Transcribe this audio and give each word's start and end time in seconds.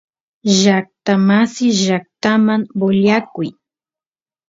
llaqtamasiy 0.59 1.73
llaqtaman 1.83 2.61
voliyakun 2.79 3.49